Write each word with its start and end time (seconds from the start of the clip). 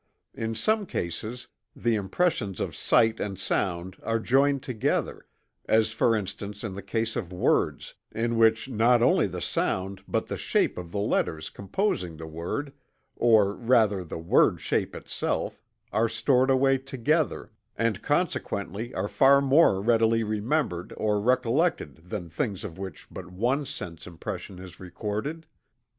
In 0.33 0.55
some 0.55 0.87
cases 0.87 1.47
the 1.75 1.93
impressions 1.93 2.59
of 2.59 2.75
sight 2.75 3.19
and 3.19 3.37
sound 3.37 3.97
are 4.01 4.17
joined 4.19 4.63
together, 4.63 5.27
as 5.67 5.91
for 5.91 6.15
instance 6.15 6.63
in 6.63 6.73
the 6.73 6.81
case 6.81 7.15
of 7.15 7.31
words, 7.31 7.93
in 8.11 8.35
which 8.35 8.67
not 8.67 9.03
only 9.03 9.27
the 9.27 9.43
sound 9.43 10.01
but 10.07 10.25
the 10.25 10.37
shape 10.39 10.79
of 10.79 10.91
the 10.91 10.97
letters 10.97 11.51
composing 11.51 12.17
the 12.17 12.25
word, 12.25 12.73
or 13.15 13.55
rather 13.55 14.03
the 14.03 14.17
word 14.17 14.59
shape 14.59 14.95
itself, 14.95 15.61
are 15.93 16.09
stored 16.09 16.49
away 16.49 16.79
together, 16.79 17.51
and 17.77 18.01
consequently 18.01 18.95
are 18.95 19.07
far 19.07 19.39
more 19.39 19.79
readily 19.83 20.23
remembered 20.23 20.95
or 20.97 21.21
recollected 21.21 22.09
than 22.09 22.27
things 22.27 22.63
of 22.63 22.79
which 22.79 23.05
but 23.11 23.29
one 23.31 23.67
sense 23.67 24.07
impression 24.07 24.57
is 24.57 24.79
recorded. 24.79 25.45